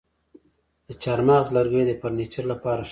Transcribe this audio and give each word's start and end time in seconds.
د 0.87 0.89
چهارمغز 1.01 1.47
لرګی 1.55 1.83
د 1.87 1.91
فرنیچر 2.01 2.43
لپاره 2.51 2.77
ښه 2.77 2.77
دی. 2.77 2.79